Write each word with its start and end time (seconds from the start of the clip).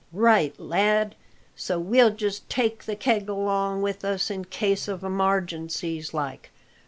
"Right, 0.11 0.59
lad; 0.59 1.13
so 1.55 1.77
we'll 1.79 2.09
just 2.09 2.49
take 2.49 2.85
the 2.85 2.95
keg 2.95 3.29
along 3.29 3.83
with 3.83 4.03
us 4.03 4.31
in 4.31 4.45
case 4.45 4.87
of 4.87 5.01
emargencies 5.03 6.11
like. 6.11 6.49